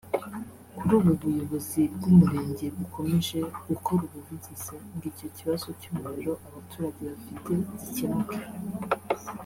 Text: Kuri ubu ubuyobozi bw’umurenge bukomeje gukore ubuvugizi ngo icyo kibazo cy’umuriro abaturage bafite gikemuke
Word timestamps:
Kuri 0.77 0.91
ubu 0.97 1.09
ubuyobozi 1.15 1.81
bw’umurenge 1.95 2.65
bukomeje 2.77 3.39
gukore 3.67 4.01
ubuvugizi 4.05 4.73
ngo 4.93 5.05
icyo 5.11 5.27
kibazo 5.37 5.67
cy’umuriro 5.79 6.33
abaturage 6.47 7.01
bafite 7.11 7.51
gikemuke 7.77 8.37